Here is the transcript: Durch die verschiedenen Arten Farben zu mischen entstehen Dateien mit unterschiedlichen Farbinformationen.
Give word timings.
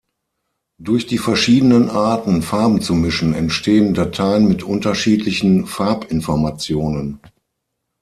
Durch 0.79 1.05
die 1.05 1.19
verschiedenen 1.19 1.87
Arten 1.91 2.41
Farben 2.41 2.81
zu 2.81 2.95
mischen 2.95 3.35
entstehen 3.35 3.93
Dateien 3.93 4.47
mit 4.47 4.63
unterschiedlichen 4.63 5.67
Farbinformationen. 5.67 7.19